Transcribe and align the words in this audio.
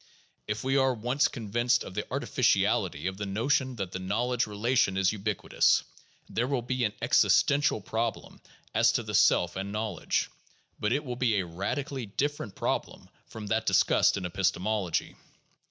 If 0.47 0.63
we 0.63 0.77
are 0.77 0.95
once 0.95 1.27
convinced 1.27 1.83
of 1.83 1.93
the 1.93 2.11
artificiality 2.11 3.05
of 3.05 3.17
the 3.17 3.27
notion 3.27 3.75
that 3.75 3.91
the 3.91 3.99
knowledge 3.99 4.45
rela 4.45 4.75
tion 4.75 4.97
is 4.97 5.11
ubiquitous, 5.11 5.83
there 6.27 6.47
will 6.47 6.63
be 6.63 6.83
an 6.85 6.93
existential 7.03 7.79
problem 7.81 8.41
as 8.73 8.91
to 8.93 9.03
the 9.03 9.13
self 9.13 9.55
and 9.55 9.71
knowledge; 9.71 10.31
but 10.79 10.91
it 10.91 11.05
will 11.05 11.17
be 11.17 11.35
a 11.39 11.45
radically 11.45 12.07
different 12.07 12.55
problem 12.55 13.11
from 13.27 13.45
that 13.45 13.67
discussed 13.67 14.17
in 14.17 14.25
epistemology. 14.25 15.15